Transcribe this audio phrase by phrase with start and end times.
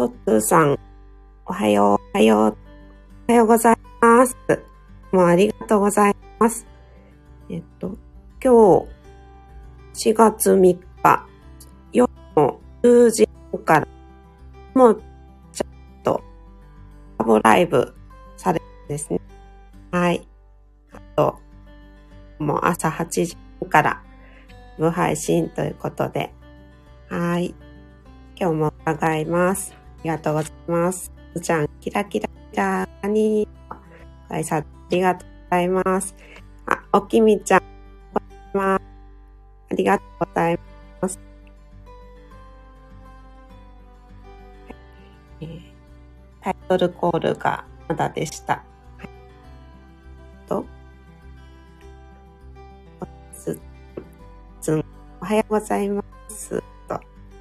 [0.00, 0.78] トッツーさん、
[1.44, 2.56] おはよう、おはよう、
[3.28, 4.34] おはようございます。
[5.12, 6.66] もうありがとうございます。
[7.50, 7.98] えっと、
[8.42, 8.86] 今
[9.92, 11.26] 日、4月3日、
[11.92, 13.28] 夜の10時
[13.66, 13.88] から、
[14.72, 15.02] もう、
[15.52, 16.22] ちょっと、コ
[17.18, 17.94] ラボライブ
[18.38, 19.20] されるんですね。
[19.90, 20.26] はい。
[20.94, 21.38] あと、
[22.38, 23.36] もう朝8時
[23.68, 24.00] から、ラ
[24.78, 26.32] イブ配信ということで、
[27.10, 27.54] はい。
[28.34, 29.79] 今日も伺います。
[30.00, 31.12] ありがとうございます。
[31.34, 33.46] すずちゃん、キラキラキラに、
[34.28, 36.14] ご挨拶ありがとうございます。
[36.66, 37.60] あ、おきみちゃん、
[38.14, 38.74] こんにちは。
[38.74, 40.58] ありがとうござい
[41.02, 41.20] ます。
[45.40, 45.70] えー
[46.42, 48.64] タイトルコールがまだでした。
[48.96, 49.08] はい、
[50.48, 50.64] と、
[55.20, 56.62] おはようございます。
[56.88, 56.98] と、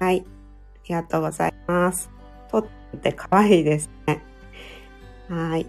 [0.00, 2.10] はい、ありがとうございます。
[2.50, 2.66] とっ
[2.98, 4.22] て可愛いですね。
[5.28, 5.66] はい。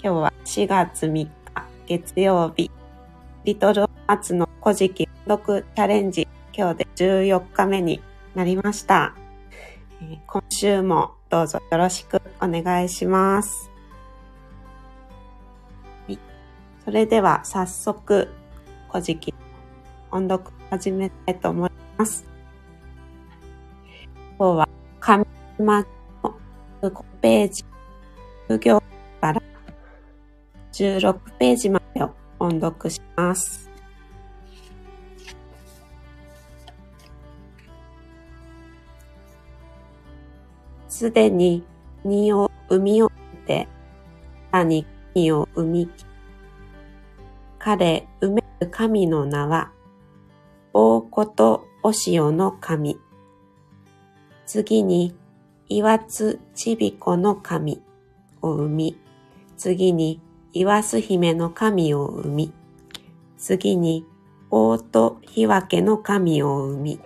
[0.00, 1.30] 今日は4月3日
[1.86, 2.70] 月曜日、
[3.44, 8.00] リトルアーツの古事記読チャレンジ、今日で14日目に
[8.36, 9.14] なりました。
[10.28, 13.70] 今週もどうぞよろしくお願いします。
[16.06, 16.18] はい、
[16.84, 18.28] それでは早速、
[18.88, 19.34] 古事記
[20.12, 22.37] 音読始めたいと思います。
[24.40, 24.68] 今日は
[25.00, 25.26] 紙
[25.58, 25.88] 巻
[26.22, 26.38] の
[26.80, 27.64] 5ページ、
[28.42, 28.80] 授業
[29.20, 29.42] から
[30.72, 33.68] 16ページまでを音読します。
[40.88, 41.64] すでに
[42.04, 43.68] 荷を生み終えて、
[44.52, 45.90] さに神を生み、
[47.58, 49.72] 彼埋める神の名は、
[50.72, 53.00] 大子とお塩の神。
[54.48, 55.14] 次に、
[55.68, 57.82] 岩津ちびこの神
[58.40, 58.98] を生み、
[59.58, 60.22] 次に、
[60.54, 62.52] 岩須姫の神を生み、
[63.36, 64.06] 次に、
[64.50, 66.98] 大と日分けの神を生み、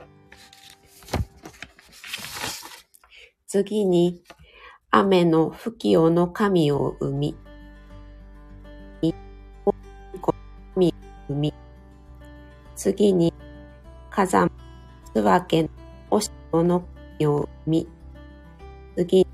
[3.49, 4.23] 次に、
[4.93, 7.37] 雨の吹きよの神を生み、
[9.03, 9.13] 大
[9.65, 9.75] 子
[10.15, 10.21] の
[10.77, 10.93] 神を
[11.27, 11.55] 生み、
[12.77, 13.35] 次に、
[14.11, 14.49] 火山
[15.13, 15.71] つわけの
[16.53, 16.85] おの
[17.19, 17.89] 神を生み、
[18.97, 19.27] 次に、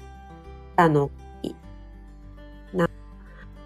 [0.74, 1.10] 北の
[1.42, 1.56] 神、
[2.72, 2.90] な、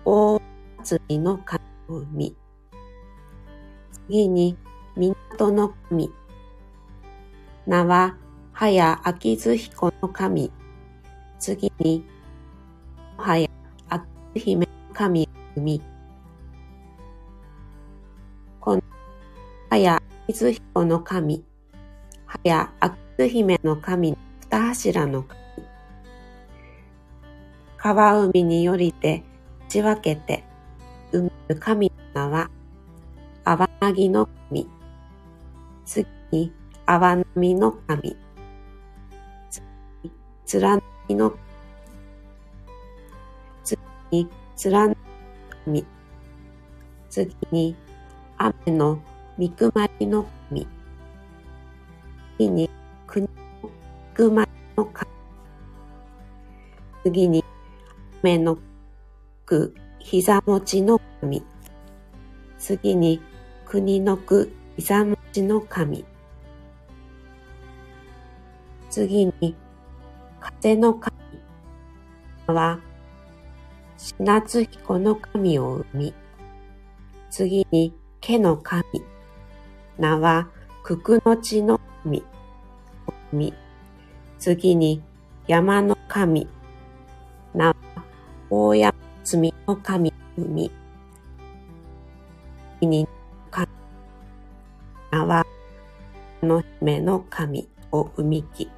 [0.05, 0.41] 大
[0.79, 2.37] 祭りの神を生み、
[4.07, 4.57] 次に、
[4.97, 6.11] 港の神、
[7.67, 8.17] 名は、
[8.53, 10.51] はや秋津彦の神、
[11.39, 12.05] 次に、
[13.17, 13.49] はや
[13.89, 15.83] 秋津姫の神を生み、
[18.61, 18.83] この、
[19.71, 21.45] はや秋津彦の神、
[22.27, 24.17] はや秋津姫の神
[24.51, 25.39] 二柱の神、
[27.77, 29.23] 川海によりて
[29.69, 30.45] 打ち分けて、
[31.13, 32.51] 生む神の名は、
[33.45, 34.67] 泡なぎの神、
[35.85, 36.53] 次に
[36.87, 38.17] 泡波の神、
[39.51, 39.63] 次
[40.05, 40.11] に
[40.55, 41.35] 連なぎの
[43.63, 43.79] 次
[44.11, 44.29] に
[44.65, 44.97] 連なぎの
[45.67, 45.87] 神、
[47.11, 47.77] 次に
[48.39, 48.99] 雨の
[49.37, 50.67] みくまりの神、
[52.39, 52.82] 次に国のみ
[54.15, 54.47] くま
[54.77, 55.11] の神、
[57.05, 57.45] 次に
[58.23, 58.59] 雨の
[59.47, 61.43] く膝持ちの神、
[62.59, 63.21] 次に
[63.65, 66.05] 国のく膝持ちの神、
[68.91, 69.57] 次に
[70.41, 71.13] 風の神。
[72.49, 72.81] は
[73.97, 76.15] 品津彦の神を生み、
[77.31, 78.85] 次に毛の神、
[79.99, 80.49] 名は
[80.85, 82.23] 九九の地の神を
[83.31, 83.55] 生み、
[84.43, 85.01] 次に
[85.47, 86.49] 山の神、
[87.55, 87.75] 名は
[88.51, 90.73] 大山積の神を生み、
[92.81, 93.09] 次に
[93.53, 93.69] 神、
[95.13, 95.47] 名は
[96.43, 98.69] の姫の神を生みき、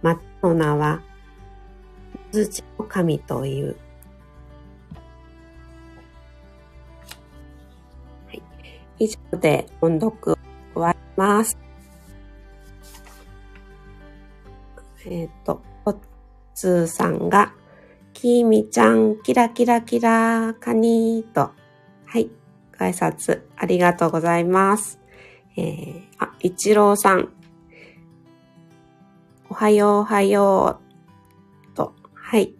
[0.00, 1.02] またの名は、
[2.30, 3.76] 土の神という。
[8.28, 8.42] はい。
[9.00, 10.38] 以上で音読を
[10.72, 11.65] 終わります。
[15.04, 15.96] えっ、と、おっ
[16.54, 17.52] つーさんが、
[18.12, 21.50] きみちゃん、キラキラキラ、カニーと、
[22.06, 22.30] はい、
[22.78, 24.98] ご挨拶ありがとうございます。
[25.56, 27.28] えー、あ、一郎さん、
[29.48, 30.80] おはようおはよ
[31.72, 31.76] う。
[31.76, 32.54] と、はい。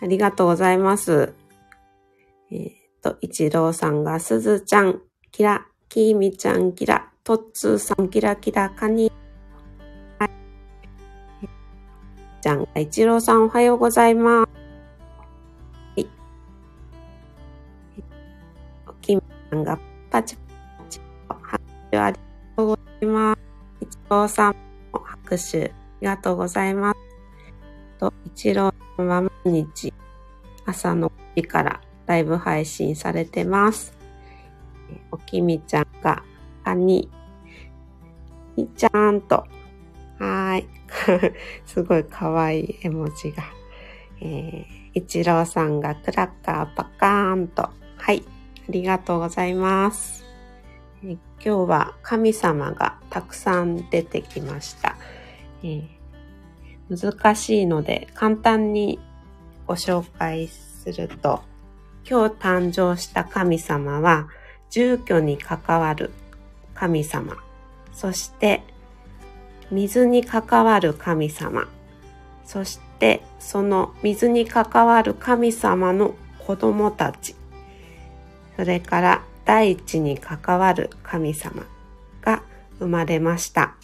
[0.00, 1.34] ありがとうございます。
[2.50, 5.00] えっ、と、一郎さんが、すずちゃん、
[5.30, 9.06] キラ、きみちゃん、キラ、とっつーさん、キラキラ、カニ。
[9.06, 9.21] は
[12.42, 14.48] ちゃんが、一郎さんおはようございます。
[15.94, 16.08] はい。
[18.88, 19.78] おきみちゃんが、
[20.10, 20.42] パチパ
[20.90, 21.60] チ、拍
[21.92, 22.20] 手ありが
[22.56, 23.40] とうございます。
[23.80, 24.56] 一郎さん
[24.92, 25.68] も拍手あ
[26.00, 26.98] りがとうございます。
[28.00, 29.94] と、一郎さんは毎日
[30.66, 33.96] 朝の5時からライブ配信されてます。
[35.12, 36.24] おきみちゃんが、
[36.64, 37.08] カニ、
[38.56, 39.46] みちゃんと、
[40.18, 40.81] はい。
[41.66, 43.44] すごいかわい絵文字が。
[44.20, 47.70] えー、一郎さんがクラッカーパカーンと。
[47.96, 48.24] はい。
[48.68, 50.24] ありがとうございます。
[51.04, 54.96] えー、今日は神様がたくさん出てきました。
[55.64, 59.00] えー、難しいので簡単に
[59.66, 61.42] ご紹介すると、
[62.08, 64.28] 今日誕生した神様は
[64.70, 66.10] 住居に関わる
[66.74, 67.36] 神様、
[67.92, 68.62] そして
[69.72, 71.66] 水に関わる神様、
[72.44, 77.34] そしてその水に関わる神様の子供たち、
[78.56, 81.64] それから大地に関わる神様
[82.20, 82.42] が
[82.78, 83.74] 生まれました。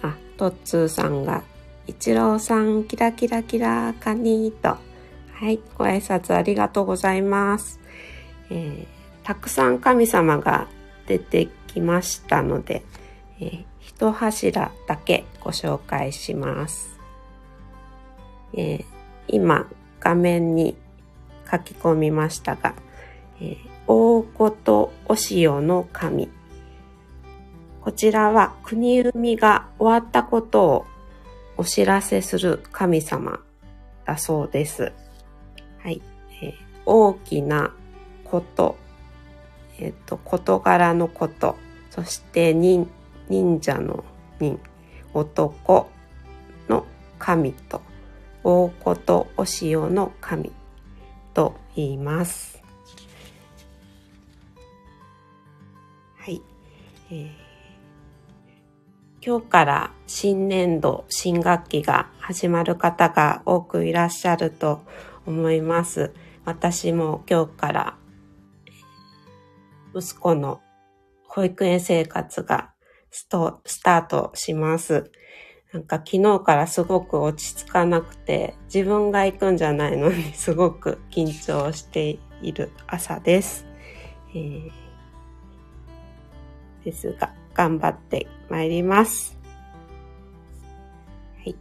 [0.00, 1.42] あ、トッツーさんが、
[1.88, 4.78] 一郎さん、キラキラキラカニーと、
[5.32, 7.80] はい、ご挨拶ありがとうございます。
[8.48, 10.68] えー、たくさん神様が
[11.12, 12.82] 出てきましたので、
[13.38, 16.98] えー、一柱だけご紹介します。
[18.54, 18.84] えー、
[19.28, 19.68] 今
[20.00, 20.76] 画面に
[21.50, 22.74] 書き込みましたが、
[23.40, 23.56] えー、
[23.86, 26.30] 大ことお塩の神。
[27.82, 30.86] こちらは国生みが終わったことを
[31.58, 33.40] お知らせする神様
[34.06, 34.92] だそうです。
[35.78, 36.00] はい。
[36.42, 36.54] えー、
[36.86, 37.74] 大きな
[38.24, 38.76] こと
[39.82, 41.56] えっ、と、事柄のこと、
[41.90, 42.88] そして忍
[43.28, 44.04] 忍者の
[44.38, 44.60] 忍、
[45.12, 45.90] 男
[46.68, 46.86] の
[47.18, 47.82] 神と、
[48.44, 50.52] 大ことお塩の神
[51.34, 52.62] と言います。
[56.18, 56.40] はい。
[57.10, 57.30] えー、
[59.20, 64.82] 今日から新年度、新学期が始まる方が多くいらっしゃると
[65.26, 66.12] 思います。
[66.44, 68.01] 私も今日から
[69.94, 70.60] 息子の
[71.26, 72.72] 保育園生活が
[73.10, 75.10] ストスタートします。
[75.72, 83.66] なんか昨日からすごく落ち着かなくて、自分が行くんじゃないのに すごく緊張している朝です。
[84.34, 84.70] えー、
[86.84, 89.38] ですが、頑張ってまいります。
[91.38, 91.56] はい。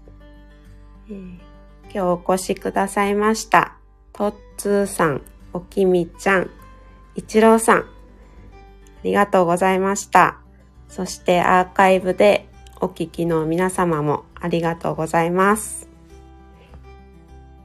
[1.10, 1.40] えー、
[1.84, 3.78] 今日お越しくださいました。
[4.12, 5.22] とっつーさん、
[5.54, 6.50] おきみちゃん、
[7.16, 7.86] いちろうさん、
[9.02, 10.38] ありがとうございました。
[10.88, 12.48] そしてアーカイブで
[12.80, 15.88] お聞きの皆様もありがとうございます。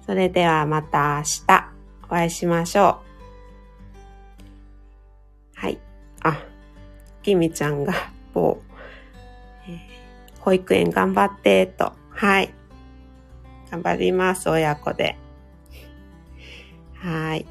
[0.06, 1.70] それではまた明日
[2.04, 3.00] お会いしましょ
[5.54, 5.60] う。
[5.60, 5.78] はい。
[6.22, 6.42] あ、
[7.22, 7.92] きみちゃんが
[8.32, 8.62] 某、
[9.68, 11.92] えー、保育園頑張ってと。
[12.10, 12.54] はい。
[13.70, 15.18] 頑張ります、親子で。
[16.94, 17.46] はい。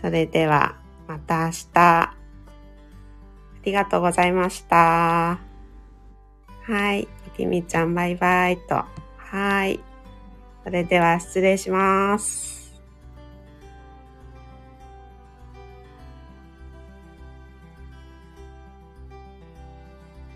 [0.00, 0.76] それでは、
[1.08, 2.15] また明日。
[3.66, 5.38] りがとうございました。
[6.62, 7.06] はい。
[7.36, 8.84] きみちゃんバイバイと。
[9.18, 9.78] はい。
[10.64, 12.55] それでは失礼します。